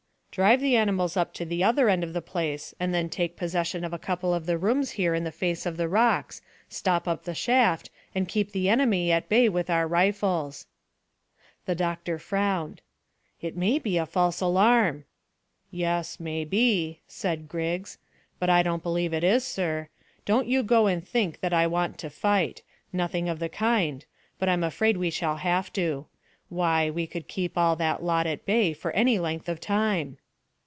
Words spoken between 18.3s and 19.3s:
"but I don't believe it